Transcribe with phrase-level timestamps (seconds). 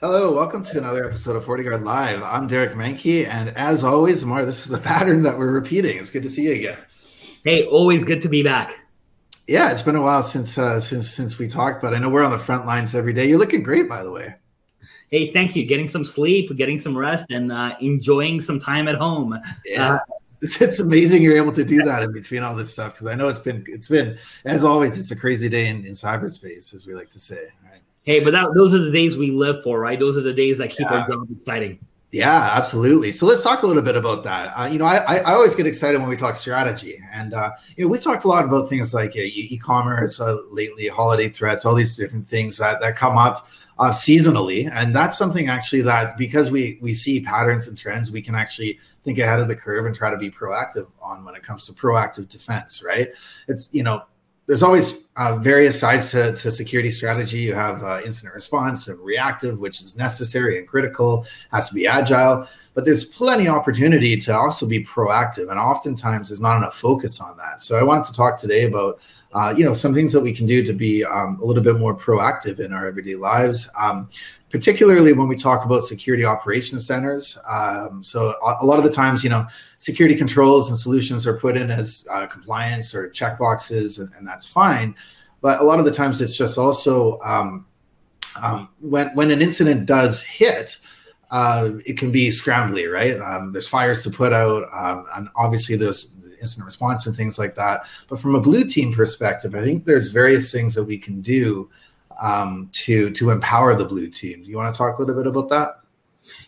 [0.00, 2.22] Hello, welcome to another episode of FortiGuard Live.
[2.22, 5.98] I'm Derek Manky, and as always, Mar, this is a pattern that we're repeating.
[5.98, 6.78] It's good to see you again.
[7.42, 8.76] Hey, always good to be back.
[9.48, 12.22] Yeah, it's been a while since uh, since since we talked, but I know we're
[12.22, 13.28] on the front lines every day.
[13.28, 14.36] You're looking great, by the way.
[15.10, 15.66] Hey, thank you.
[15.66, 19.36] Getting some sleep, getting some rest, and uh, enjoying some time at home.
[19.66, 19.94] Yeah.
[19.94, 19.98] Uh,
[20.42, 23.16] it's, it's amazing you're able to do that in between all this stuff because I
[23.16, 26.86] know it's been it's been as always it's a crazy day in, in cyberspace as
[26.86, 27.48] we like to say.
[28.08, 30.00] Hey, but that, those are the days we live for, right?
[30.00, 31.00] Those are the days that keep yeah.
[31.00, 31.78] our job exciting.
[32.10, 33.12] Yeah, absolutely.
[33.12, 34.46] So let's talk a little bit about that.
[34.58, 37.84] Uh, you know, I, I always get excited when we talk strategy, and uh, you
[37.84, 41.74] know, we've talked a lot about things like uh, e-commerce uh, lately, holiday threats, all
[41.74, 43.46] these different things that that come up
[43.78, 48.22] uh, seasonally, and that's something actually that because we we see patterns and trends, we
[48.22, 51.42] can actually think ahead of the curve and try to be proactive on when it
[51.42, 52.82] comes to proactive defense.
[52.82, 53.10] Right?
[53.48, 54.04] It's you know
[54.48, 57.38] there's always uh, various sides to, to, security strategy.
[57.38, 61.86] You have uh, incident response and reactive, which is necessary and critical, has to be
[61.86, 62.48] agile.
[62.72, 67.20] But there's plenty of opportunity to also be proactive, and oftentimes there's not enough focus
[67.20, 67.60] on that.
[67.60, 69.00] So I wanted to talk today about
[69.34, 71.76] uh, you know some things that we can do to be um, a little bit
[71.78, 73.68] more proactive in our everyday lives.
[73.78, 74.08] Um,
[74.50, 77.38] particularly when we talk about security operations centers.
[77.50, 79.46] Um, so a, lot of the times, you know,
[79.78, 84.46] security controls and solutions are put in as uh, compliance or checkboxes, and, and, that's
[84.46, 84.94] fine.
[85.42, 87.66] But a lot of the times, it's just also um,
[88.42, 90.78] um, when when an incident does hit.
[91.30, 93.20] Uh, it can be scrambly, right?
[93.20, 97.54] Um, there's fires to put out, um, and obviously there's incident response and things like
[97.54, 97.86] that.
[98.08, 101.70] But from a blue team perspective, I think there's various things that we can do
[102.20, 104.42] um, to to empower the blue team.
[104.42, 105.80] Do you want to talk a little bit about that?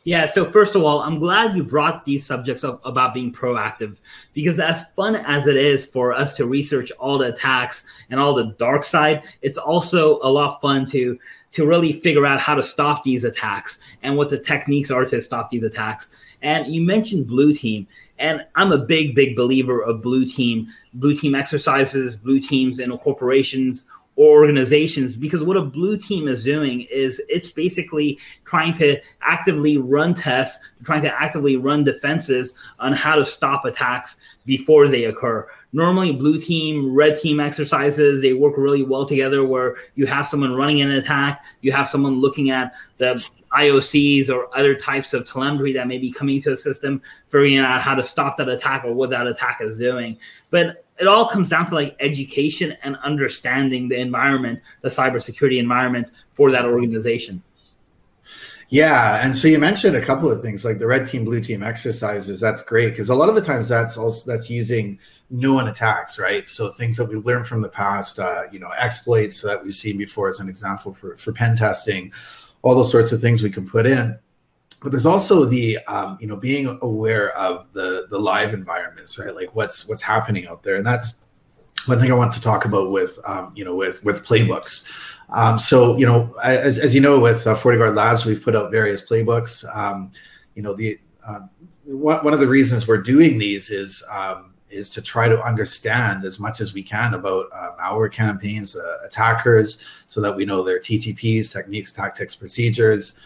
[0.05, 3.98] Yeah, so first of all, I'm glad you brought these subjects up about being proactive
[4.33, 8.34] because, as fun as it is for us to research all the attacks and all
[8.34, 11.19] the dark side, it's also a lot fun to
[11.53, 15.20] to really figure out how to stop these attacks and what the techniques are to
[15.20, 16.11] stop these attacks.
[16.42, 17.86] And you mentioned blue team,
[18.19, 22.96] and I'm a big, big believer of blue team, blue team exercises, blue teams in
[22.98, 23.85] corporations
[24.20, 29.79] or organizations because what a blue team is doing is it's basically trying to actively
[29.79, 35.48] run tests, trying to actively run defenses on how to stop attacks before they occur.
[35.73, 40.55] Normally, blue team, red team exercises, they work really well together where you have someone
[40.55, 45.73] running an attack, you have someone looking at the IOCs or other types of telemetry
[45.73, 48.92] that may be coming to a system, figuring out how to stop that attack or
[48.92, 50.19] what that attack is doing.
[50.51, 56.08] But it all comes down to like education and understanding the environment, the cybersecurity environment
[56.34, 57.42] for that organization.
[58.68, 61.62] Yeah, and so you mentioned a couple of things like the red team, blue team
[61.62, 62.40] exercises.
[62.40, 64.96] That's great because a lot of the times that's also that's using
[65.28, 66.48] known attacks, right?
[66.48, 69.98] So things that we've learned from the past, uh, you know, exploits that we've seen
[69.98, 72.12] before as an example for for pen testing,
[72.62, 74.16] all those sorts of things we can put in
[74.80, 79.35] but there's also the um, you know being aware of the the live environments right?
[79.35, 80.77] Like what's what's happening out there?
[80.77, 81.20] And that's
[81.86, 84.85] one thing i want to talk about with um, you know with with playbooks.
[85.30, 88.70] Um, so you know as, as you know with uh, FortiGuard Labs we've put out
[88.70, 89.64] various playbooks.
[89.77, 90.11] Um,
[90.55, 91.40] you know the uh,
[91.85, 96.24] one, one of the reasons we're doing these is um, is to try to understand
[96.24, 100.63] as much as we can about uh, malware campaigns, uh, attackers, so that we know
[100.63, 103.19] their TTPs, techniques, tactics, procedures,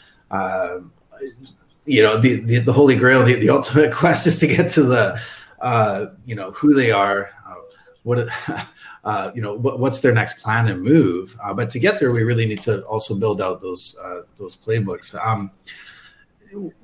[1.87, 4.83] you know the, the, the holy grail the, the ultimate quest is to get to
[4.83, 5.21] the
[5.61, 7.55] uh, you know who they are uh,
[8.03, 8.29] what
[9.05, 11.37] uh, you know what, what's their next plan and move.
[11.43, 14.57] Uh, but to get there we really need to also build out those uh, those
[14.57, 15.15] playbooks.
[15.25, 15.51] Um,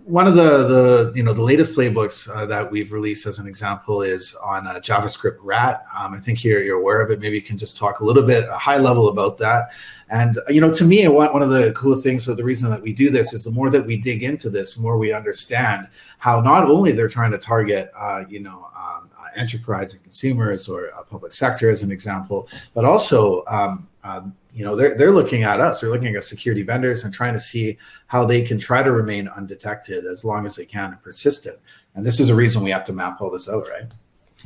[0.05, 3.47] one of the the you know the latest playbooks uh, that we've released as an
[3.47, 5.85] example is on uh, JavaScript RAT.
[5.97, 7.21] Um, I think you're you're aware of it.
[7.21, 9.71] Maybe you can just talk a little bit, a high level about that.
[10.09, 12.93] And you know, to me, one of the cool things of the reason that we
[12.93, 15.87] do this is the more that we dig into this, the more we understand
[16.19, 18.80] how not only they're trying to target, uh, you know, uh,
[19.37, 24.65] enterprise and consumers or uh, public sector as an example, but also um, um, you
[24.65, 25.81] know they're they're looking at us.
[25.81, 29.29] They're looking at security vendors and trying to see how they can try to remain
[29.29, 31.59] undetected as long as they can and persistent.
[31.95, 33.85] And this is a reason we have to map all this out right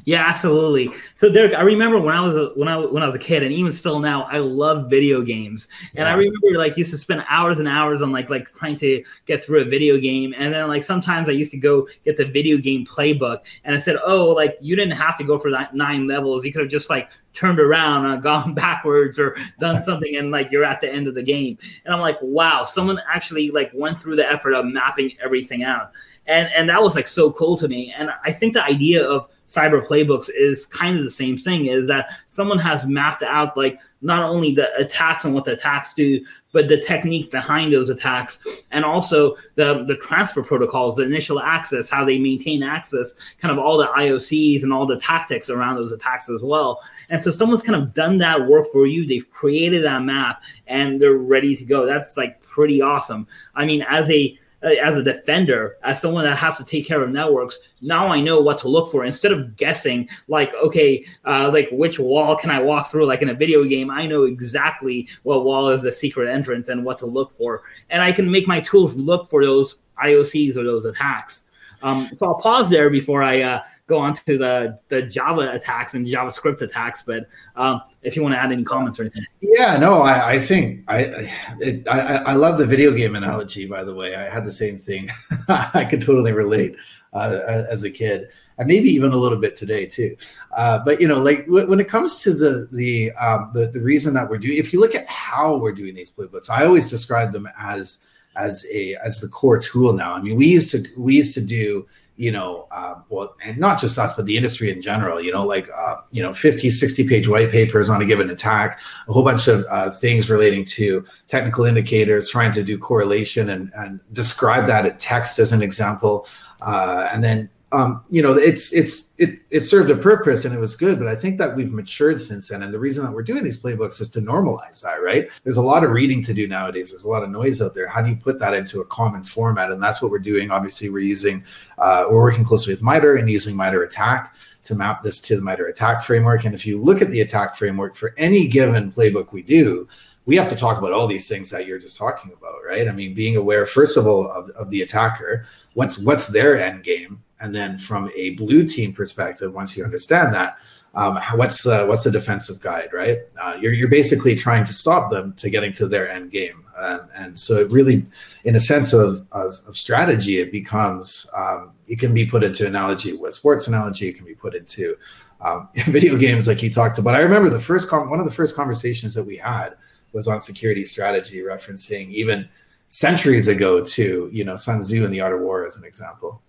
[0.05, 0.91] yeah, absolutely.
[1.17, 3.43] So Derek, I remember when I was a, when I when I was a kid,
[3.43, 5.67] and even still now, I love video games.
[5.95, 6.13] And yeah.
[6.13, 9.43] I remember like used to spend hours and hours on like like trying to get
[9.43, 12.59] through a video game, and then like sometimes I used to go get the video
[12.59, 16.07] game playbook, and I said, oh, like you didn't have to go for that nine
[16.07, 16.45] levels.
[16.45, 20.51] You could have just like turned around and gone backwards or done something and like
[20.51, 23.99] you're at the end of the game and i'm like wow someone actually like went
[23.99, 25.91] through the effort of mapping everything out
[26.27, 29.29] and and that was like so cool to me and i think the idea of
[29.49, 33.81] cyber playbooks is kind of the same thing is that someone has mapped out like
[34.03, 36.25] not only the attacks and what the attacks do
[36.55, 38.39] but the technique behind those attacks
[38.71, 43.59] and also the the transfer protocols, the initial access, how they maintain access, kind of
[43.59, 46.81] all the IOCs and all the tactics around those attacks as well.
[47.11, 49.05] And so someone's kind of done that work for you.
[49.05, 51.85] They've created that map and they're ready to go.
[51.85, 53.27] That's like pretty awesome.
[53.57, 57.11] I mean, as a as a defender, as someone that has to take care of
[57.11, 60.09] networks, now I know what to look for instead of guessing.
[60.29, 63.07] Like, okay, uh, like which wall can I walk through?
[63.07, 66.85] Like in a video game, I know exactly what wall is the secret entrance and
[66.85, 70.65] what to look for, and I can make my tools look for those IOCs or
[70.65, 71.45] those attacks.
[71.83, 75.95] Um, so I'll pause there before I uh, go on to the the Java attacks
[75.95, 77.03] and JavaScript attacks.
[77.03, 77.27] But
[77.57, 80.85] um, if you want to add any comments or anything, yeah, no, I, I think
[80.89, 81.29] I,
[81.61, 83.67] it, I I love the video game analogy.
[83.67, 85.11] By the way, I had the same thing.
[85.49, 86.77] I could totally relate
[87.13, 87.41] uh,
[87.71, 88.29] as a kid.
[88.57, 90.17] And maybe even a little bit today too,
[90.57, 93.81] uh, but you know, like w- when it comes to the the, um, the the
[93.81, 96.89] reason that we're doing, if you look at how we're doing these playbooks, I always
[96.89, 97.99] describe them as
[98.37, 100.15] as a as the core tool now.
[100.15, 101.85] I mean, we used to we used to do
[102.17, 105.45] you know, uh, well, and not just us, but the industry in general, you know,
[105.45, 109.25] like, uh, you know, 50, 60 page white papers on a given attack, a whole
[109.25, 114.67] bunch of uh, things relating to technical indicators, trying to do correlation and, and describe
[114.67, 116.27] that in text as an example.
[116.61, 120.59] Uh, and then um, you know, it's it's it it served a purpose and it
[120.59, 122.63] was good, but I think that we've matured since then.
[122.63, 125.29] And the reason that we're doing these playbooks is to normalize that, right?
[125.45, 126.91] There's a lot of reading to do nowadays.
[126.91, 127.87] There's a lot of noise out there.
[127.87, 129.71] How do you put that into a common format?
[129.71, 130.51] And that's what we're doing.
[130.51, 131.45] Obviously, we're using
[131.79, 134.33] uh, we're working closely with MITRE and using MITRE ATT&CK
[134.65, 136.45] to map this to the MITRE ATT&CK framework.
[136.45, 139.87] And if you look at the attack framework for any given playbook we do,
[140.27, 142.89] we have to talk about all these things that you're just talking about, right?
[142.89, 145.45] I mean, being aware, first of all, of, of the attacker,
[145.75, 150.33] what's what's their end game, and then from a blue team perspective, once you understand
[150.35, 150.57] that,
[150.95, 153.19] um, what's uh, what's the defensive guide, right?
[153.43, 157.01] Uh, you're you're basically trying to stop them to getting to their end game, uh,
[157.17, 158.07] and so it really,
[158.45, 162.67] in a sense of of, of strategy, it becomes um, it can be put into
[162.67, 164.09] analogy with sports analogy.
[164.09, 164.97] It can be put into
[165.43, 167.15] um, video games, like you talked about.
[167.15, 169.75] I remember the first con- one of the first conversations that we had
[170.15, 172.49] was on security strategy, referencing even
[172.89, 176.41] centuries ago to you know Sun Tzu and the Art of War as an example.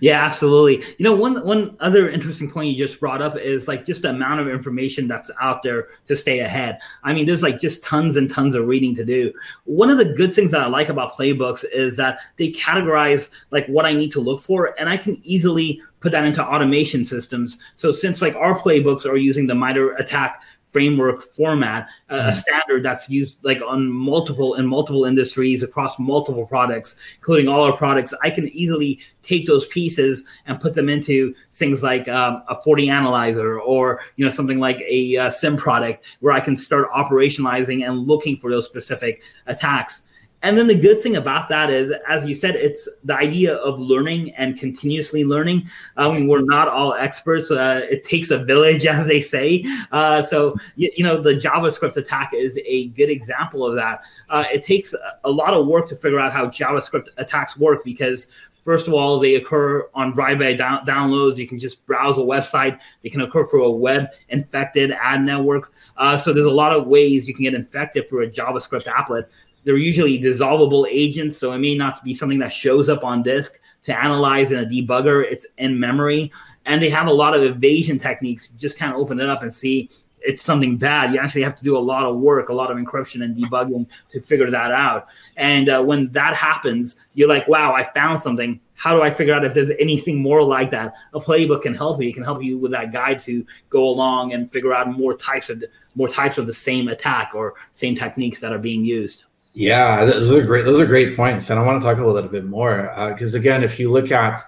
[0.00, 0.82] Yeah, absolutely.
[0.98, 4.10] You know, one one other interesting point you just brought up is like just the
[4.10, 6.78] amount of information that's out there to stay ahead.
[7.04, 9.32] I mean, there's like just tons and tons of reading to do.
[9.64, 13.66] One of the good things that I like about playbooks is that they categorize like
[13.66, 17.58] what I need to look for, and I can easily put that into automation systems.
[17.74, 20.40] So since like our playbooks are using the MITRE ATT&CK
[20.76, 22.28] framework format, uh, mm-hmm.
[22.28, 27.62] a standard that's used like on multiple in multiple industries across multiple products, including all
[27.62, 28.12] our products.
[28.22, 33.58] I can easily take those pieces and put them into things like um, a analyzer
[33.58, 38.06] or you know something like a uh, SIEM product where I can start operationalizing and
[38.06, 40.02] looking for those specific attacks.
[40.42, 43.80] And then the good thing about that is, as you said, it's the idea of
[43.80, 45.68] learning and continuously learning.
[45.96, 47.50] I mean, we're not all experts.
[47.50, 49.64] Uh, it takes a village, as they say.
[49.90, 54.02] Uh, so, you, you, know, the JavaScript attack is a good example of that.
[54.28, 54.94] Uh, it takes
[55.24, 58.28] a lot of work to figure out how JavaScript attacks work because
[58.66, 61.36] First of all, they occur on drive-by down- downloads.
[61.36, 62.76] You can just browse a website.
[63.04, 65.72] They can occur through a web infected ad network.
[65.96, 69.26] Uh, so there's a lot of ways you can get infected through a JavaScript applet.
[69.66, 73.58] They're usually dissolvable agents, so it may not be something that shows up on disk
[73.82, 75.24] to analyze in a debugger.
[75.28, 76.30] It's in memory.
[76.66, 78.48] And they have a lot of evasion techniques.
[78.50, 81.12] Just kind of open it up and see it's something bad.
[81.12, 83.88] You actually have to do a lot of work, a lot of encryption and debugging
[84.12, 85.08] to figure that out.
[85.36, 88.60] And uh, when that happens, you're like, wow, I found something.
[88.74, 90.94] How do I figure out if there's anything more like that?
[91.12, 92.08] A playbook can help you.
[92.08, 95.50] It can help you with that guide to go along and figure out more types
[95.50, 95.64] of
[95.96, 99.24] more types of the same attack or same techniques that are being used.
[99.56, 100.66] Yeah, those are great.
[100.66, 103.38] Those are great points, and I want to talk a little bit more because uh,
[103.38, 104.42] again, if you look at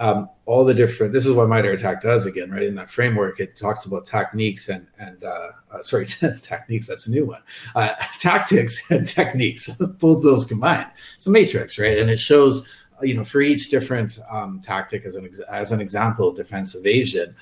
[0.00, 2.64] um, all the different, this is what MITRE ATT&CK does again, right?
[2.64, 6.06] In that framework, it talks about techniques and and uh, uh, sorry,
[6.42, 6.88] techniques.
[6.88, 7.40] That's a new one.
[7.76, 9.68] Uh, tactics and techniques,
[10.00, 10.90] both those combined.
[11.14, 11.96] It's a matrix, right?
[11.96, 12.68] And it shows,
[13.00, 17.32] you know, for each different um, tactic as an as an example, defense evasion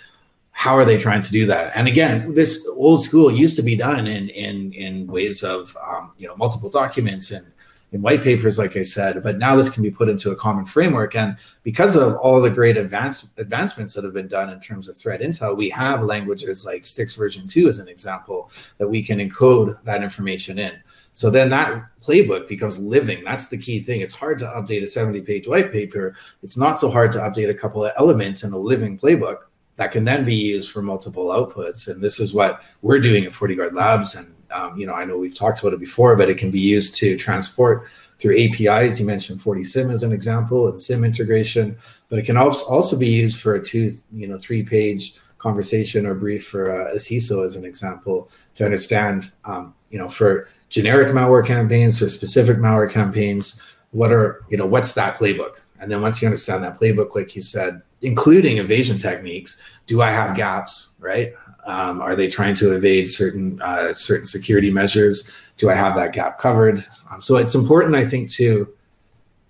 [0.59, 1.71] how are they trying to do that?
[1.75, 6.13] And again, this old school used to be done in in in ways of um,
[6.17, 7.47] you know multiple documents and
[7.93, 9.23] in white papers, like I said.
[9.23, 12.49] But now this can be put into a common framework, and because of all the
[12.49, 16.65] great advance advancements that have been done in terms of threat intel, we have languages
[16.65, 20.73] like STIX version two as an example that we can encode that information in.
[21.13, 23.23] So then that playbook becomes living.
[23.25, 24.01] That's the key thing.
[24.01, 26.15] It's hard to update a 70 page white paper.
[26.43, 29.41] It's not so hard to update a couple of elements in a living playbook
[29.77, 31.89] that can then be used for multiple outputs.
[31.89, 34.15] And this is what we're doing at FortiGuard Labs.
[34.15, 36.61] And um, you know, I know we've talked about it before, but it can be
[36.61, 38.99] used to transport through APIs.
[38.99, 41.77] You mentioned FortiSIEM as an example and SIEM integration,
[42.09, 46.15] but it can also be used for a two, you know, three page conversation or
[46.15, 51.09] brief for a, a CISO as an example to understand, um, you know, for generic
[51.09, 55.61] malware campaigns, for specific malware campaigns, what are, you know, what's that playbook?
[55.79, 60.11] And then once you understand that playbook, like you said, including evasion techniques, do I
[60.11, 61.33] have gaps, right?
[61.67, 65.31] Um, are they trying to evade certain uh, certain security measures?
[65.59, 66.85] Do I have that gap covered?
[67.11, 68.73] Um, so it's important, I think, to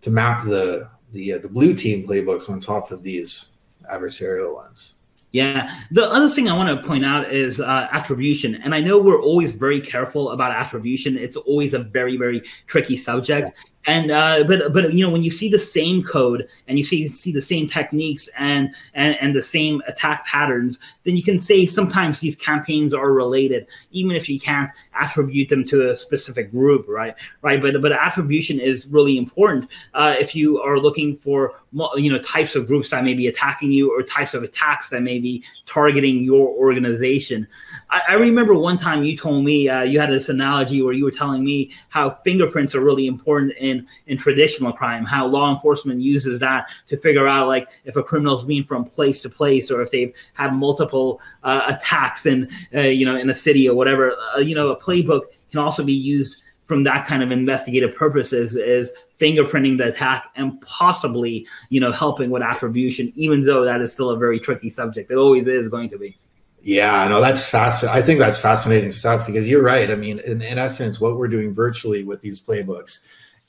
[0.02, 3.50] to map the the uh, the blue team playbooks on top of these
[3.92, 4.94] adversarial ones.
[5.32, 5.70] Yeah.
[5.90, 8.54] The other thing I want to point out is uh, attribution.
[8.54, 11.18] And I know we're always very careful about attribution.
[11.18, 13.58] It's always a very, very tricky subject.
[13.86, 17.06] And uh, but but you know when you see the same code and you see
[17.06, 21.66] see the same techniques and, and and the same attack patterns then you can say
[21.66, 26.84] sometimes these campaigns are related even if you can't attribute them to a specific group
[26.88, 27.14] right?
[27.42, 31.54] Right but but attribution is really important uh, if you are looking for
[31.96, 35.02] you know types of groups that may be attacking you or types of attacks that
[35.02, 37.46] may be targeting your organization.
[37.90, 41.04] I, I remember one time you told me uh, you had this analogy where you
[41.04, 45.52] were telling me how fingerprints are really important in in in traditional crime, how law
[45.52, 49.70] enforcement uses that to figure out like if a criminal's been from place to place
[49.70, 53.74] or if they've had multiple uh, attacks in uh, you know in a city or
[53.74, 54.16] whatever.
[54.34, 58.56] Uh, you know, a playbook can also be used from that kind of investigative purposes
[58.56, 63.92] is fingerprinting the attack and possibly you know helping with attribution even though that is
[63.92, 66.18] still a very tricky subject it always is going to be
[66.66, 67.84] yeah, no, that's fast.
[67.84, 69.88] I think that's fascinating stuff because you're right.
[69.88, 73.04] I mean, in, in essence, what we're doing virtually with these playbooks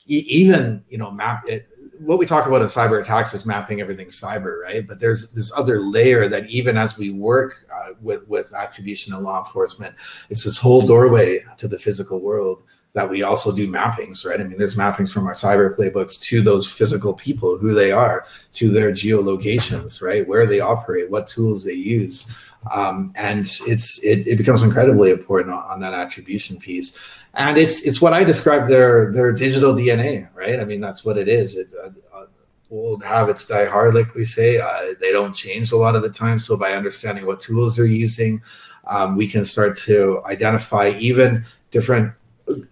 [0.08, 1.68] even you know map it
[2.00, 4.86] what we talk about in cyber attacks is mapping everything cyber, right?
[4.86, 9.22] But there's this other layer that even as we work uh, with with attribution and
[9.22, 9.94] law enforcement,
[10.30, 12.62] it's this whole doorway to the physical world
[12.94, 14.40] that we also do mappings, right?
[14.40, 18.24] I mean, there's mappings from our cyber playbooks to those physical people, who they are,
[18.54, 20.26] to their geolocations, right?
[20.26, 22.26] Where they operate, what tools they use,
[22.72, 26.98] um, and it's it, it becomes incredibly important on, on that attribution piece
[27.34, 30.58] and it's it's what I describe their their digital DNA, right?
[30.58, 31.56] I mean, that's what it is.
[31.56, 32.26] It's uh, uh,
[32.70, 34.58] old habits die hard, like we say.
[34.58, 36.38] Uh, they don't change a lot of the time.
[36.38, 38.42] So by understanding what tools they're using,
[38.86, 42.12] um, we can start to identify even different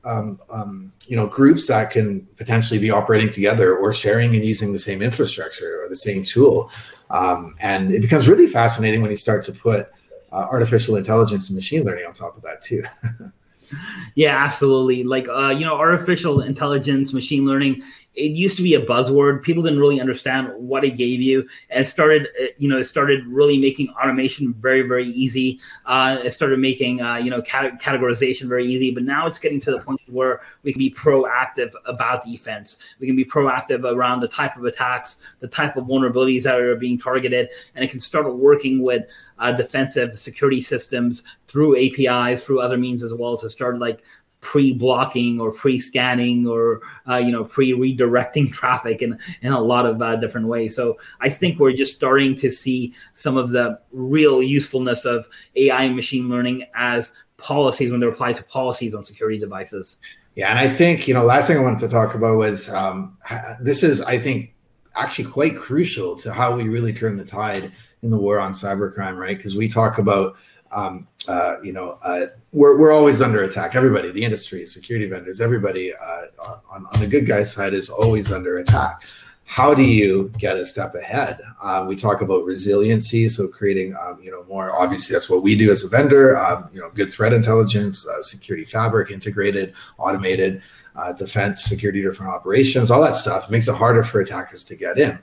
[0.05, 4.73] um, um, you know groups that can potentially be operating together or sharing and using
[4.73, 6.71] the same infrastructure or the same tool.
[7.11, 9.89] Um, and it becomes really fascinating when you start to put
[10.33, 12.83] uh, artificial intelligence and machine learning on top of that too.
[14.15, 15.05] yeah, absolutely.
[15.05, 17.83] Like, uh, you know, artificial intelligence, machine learning,
[18.17, 19.43] it used to be a buzzword.
[19.43, 23.27] People didn't really understand what it gave you, and started, uh, you know, it started
[23.27, 25.61] really making automation very, very easy.
[25.85, 28.91] Uh, it started making, uh, you know, cat- categorization very easy.
[28.91, 32.79] But now it's getting to the point where we can be proactive about defense.
[32.99, 36.77] We can be proactive around the type of attacks, the type of vulnerabilities that are
[36.77, 39.05] being targeted, and it can start working with
[39.39, 44.03] uh, defensive security systems through APIs, through other means as well to start like
[44.47, 50.15] pre-blocking or pre-scanning or uh, you know pre-redirecting traffic in, in a lot of uh,
[50.15, 50.77] different ways.
[50.77, 55.27] So i think we're just starting to see some of the real usefulness of
[55.57, 59.97] ai and machine learning as policies when they're applied to policies on security devices.
[60.37, 63.19] Yeah and i think you know last thing i wanted to talk about was um,
[63.61, 64.55] this is i think
[64.95, 67.73] actually quite crucial to how we really turn the tide
[68.03, 69.37] in the war on cybercrime right?
[69.37, 70.37] Because we talk about
[70.73, 73.75] um, uh, you know, uh, we're, we're always under attack.
[73.75, 76.27] Everybody, the industry, security vendors, everybody uh,
[76.71, 79.03] on, on the good guy side is always under attack.
[79.45, 81.41] How do you get a step ahead?
[81.63, 84.73] Um, we talk about resiliency, so creating, um, you know, more.
[84.73, 86.37] Obviously, that's what we do as a vendor.
[86.37, 90.63] Um, you know, good threat intelligence, uh, security fabric, integrated, automated
[90.97, 94.99] uh, defense, security different operations, all that stuff makes it harder for attackers to get
[94.99, 95.19] in.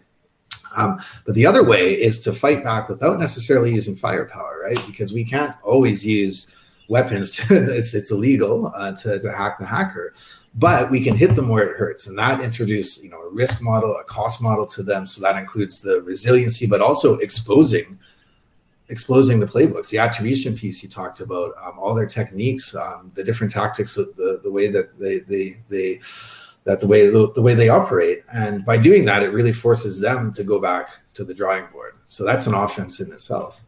[0.75, 4.79] Um, but the other way is to fight back without necessarily using firepower, right?
[4.87, 6.53] Because we can't always use
[6.87, 7.31] weapons.
[7.31, 10.13] To, it's, it's illegal uh, to, to hack the hacker,
[10.55, 13.61] but we can hit them where it hurts, and that introduce you know a risk
[13.61, 15.07] model, a cost model to them.
[15.07, 17.99] So that includes the resiliency, but also exposing
[18.89, 23.23] exposing the playbooks, the attribution piece you talked about, um, all their techniques, um, the
[23.23, 25.99] different tactics, the the way that they they they
[26.65, 29.99] that the way the, the way they operate and by doing that it really forces
[29.99, 33.63] them to go back to the drawing board so that's an offense in itself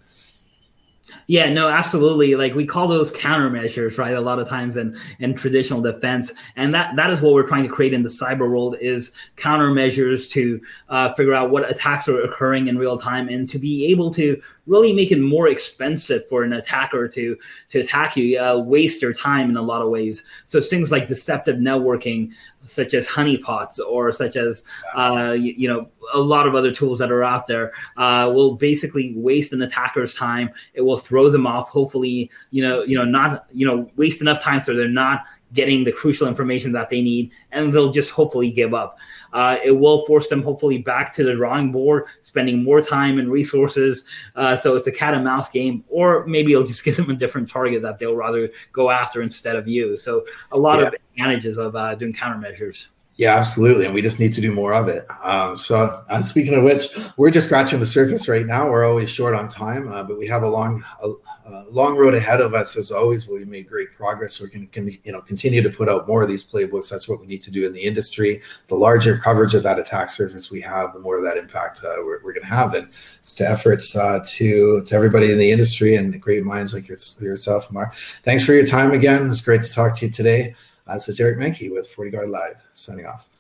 [1.28, 2.36] yeah, no, absolutely.
[2.36, 4.14] Like we call those countermeasures, right?
[4.14, 7.64] A lot of times in, in traditional defense, and that that is what we're trying
[7.64, 12.22] to create in the cyber world is countermeasures to uh, figure out what attacks are
[12.22, 16.44] occurring in real time and to be able to really make it more expensive for
[16.44, 17.38] an attacker to
[17.70, 20.24] to attack you, uh, waste their time in a lot of ways.
[20.46, 22.32] So things like deceptive networking,
[22.66, 24.64] such as honeypots or such as
[24.96, 28.56] uh, you, you, know a lot of other tools that are out there uh, will
[28.56, 30.50] basically waste an attacker's time.
[30.74, 31.70] It will throw them off.
[31.70, 35.84] Hopefully you know you know not you know waste enough time so they're not getting
[35.84, 38.98] the crucial information that they need, and they'll just hopefully give up.
[39.34, 43.32] Uh, it will force them hopefully back to the drawing board, spending more time and
[43.32, 44.06] resources.
[44.36, 47.16] Uh, so it's a cat and mouse game, or maybe it'll just give them a
[47.16, 49.98] different target that they'll rather go after instead of you.
[49.98, 50.88] So a lot yeah.
[50.88, 52.88] of advantages of uh, doing countermeasures.
[53.18, 55.08] Yeah, absolutely, and we just need to do more of it.
[55.24, 58.70] Um, so, uh, speaking of which, we're just scratching the surface right now.
[58.70, 61.12] We're always short on time, uh, but we have a long, a,
[61.46, 62.76] a, long road ahead of us.
[62.76, 64.42] As always, we made great progress.
[64.42, 66.90] We can, can, you know, continue to put out more of these playbooks.
[66.90, 68.42] That's what we need to do in the industry.
[68.68, 71.96] The larger coverage of that attack surface we have, the more of that impact uh,
[72.00, 72.74] we're, we're going to have.
[72.74, 72.90] And
[73.22, 76.98] it's to efforts uh, to to everybody in the industry and great minds like your,
[77.22, 77.96] yourself, Mark.
[78.24, 79.30] Thanks for your time again.
[79.30, 80.54] It's great to talk to you today.
[80.94, 83.35] This is Derek Manky with FortiGuard Live, signing off.